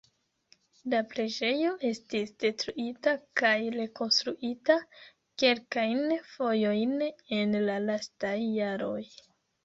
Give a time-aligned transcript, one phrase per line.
[0.91, 3.11] La preĝejo estis detruita
[3.41, 4.77] kaj rekonstruita
[5.43, 6.95] kelkajn fojojn
[7.41, 9.03] en la lastaj jaroj.